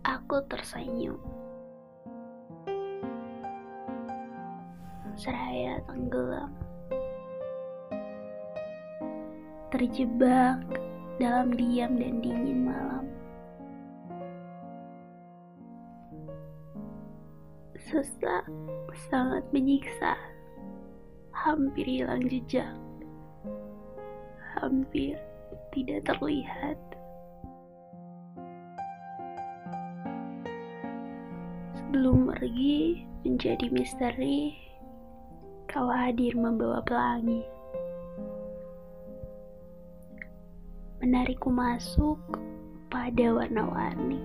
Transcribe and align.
Aku 0.00 0.40
tersenyum. 0.48 1.20
Seraya 5.12 5.76
tenggelam. 5.84 6.48
Terjebak 9.68 10.64
dalam 11.20 11.52
diam 11.52 12.00
dan 12.00 12.24
dingin 12.24 12.64
malam. 12.64 13.04
Sesak 17.76 18.48
sangat 19.12 19.44
menyiksa. 19.52 20.16
Hampir 21.36 21.84
hilang 21.84 22.24
jejak. 22.24 22.72
Hampir 24.56 25.20
tidak 25.76 26.08
terlihat. 26.08 26.89
Sebelum 31.90 32.30
pergi 32.30 33.02
menjadi 33.26 33.66
misteri, 33.74 34.54
kau 35.66 35.90
hadir 35.90 36.38
membawa 36.38 36.78
pelangi. 36.86 37.42
Menarikku 41.02 41.50
masuk 41.50 42.22
pada 42.94 43.34
warna-warni. 43.34 44.22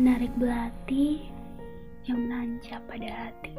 Menarik 0.00 0.32
belati 0.40 1.28
yang 2.08 2.24
menancap 2.24 2.80
pada 2.88 3.28
hati. 3.28 3.52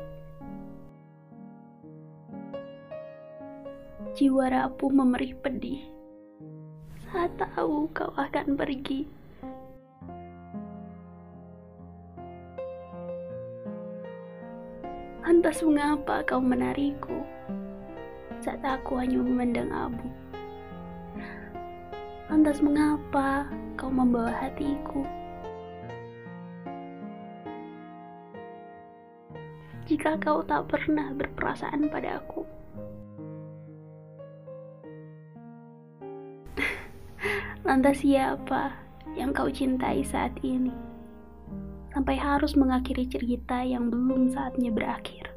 Jiwa 4.17 4.49
rapuh 4.49 4.89
memerih 4.89 5.37
pedih 5.45 5.85
saat 7.13 7.37
tahu 7.37 7.85
kau 7.93 8.09
akan 8.17 8.57
pergi. 8.57 9.26
Lantas 15.27 15.59
mengapa 15.59 16.23
kau 16.23 16.39
menariku 16.39 17.19
saat 18.39 18.63
aku 18.63 18.95
hanya 18.95 19.19
memandang 19.19 19.67
abu? 19.75 20.07
Lantas 22.31 22.63
mengapa 22.63 23.43
kau 23.75 23.91
membawa 23.91 24.31
hatiku? 24.31 25.03
Jika 29.83 30.15
kau 30.15 30.39
tak 30.47 30.71
pernah 30.71 31.11
berperasaan 31.11 31.91
padaku. 31.91 32.47
Lantas 37.67 37.99
siapa 37.99 38.79
yang 39.19 39.35
kau 39.35 39.51
cintai 39.51 40.07
saat 40.07 40.31
ini? 40.39 40.96
Sampai 41.95 42.15
harus 42.19 42.55
mengakhiri 42.57 43.07
cerita 43.07 43.63
yang 43.63 43.87
belum 43.91 44.31
saatnya 44.31 44.71
berakhir. 44.71 45.31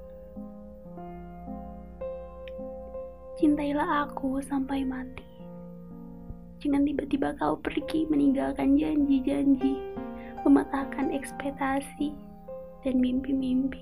Cintailah 3.40 4.04
aku 4.08 4.44
sampai 4.44 4.84
mati. 4.84 5.24
Jangan 6.60 6.84
tiba-tiba 6.84 7.32
kau 7.40 7.56
pergi 7.56 8.04
meninggalkan 8.12 8.76
janji-janji, 8.76 9.80
mematahkan 10.44 11.08
ekspektasi 11.08 12.12
dan 12.84 13.00
mimpi-mimpi. 13.00 13.80